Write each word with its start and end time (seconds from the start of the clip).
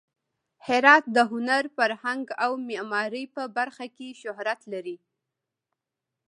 هرات 0.67 1.03
د 1.15 1.17
هنر، 1.31 1.63
فرهنګ 1.77 2.25
او 2.43 2.51
معمارۍ 2.67 3.25
په 3.35 3.43
برخه 3.57 3.85
کې 3.95 4.09
شهرت 4.21 4.61
لري. 4.73 4.97